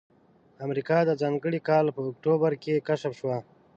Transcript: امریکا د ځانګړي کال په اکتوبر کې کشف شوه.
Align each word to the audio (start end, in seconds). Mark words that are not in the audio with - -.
امریکا 0.65 0.97
د 1.05 1.11
ځانګړي 1.21 1.59
کال 1.69 1.85
په 1.95 2.01
اکتوبر 2.11 2.51
کې 2.63 2.83
کشف 2.87 3.11
شوه. 3.19 3.37